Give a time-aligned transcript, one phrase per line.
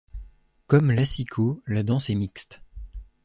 [0.65, 2.63] Comme l'assiko, la danse est mixte.